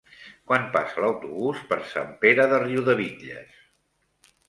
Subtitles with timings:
[0.51, 3.65] Quan passa l'autobús per Sant Pere de Riudebitlles?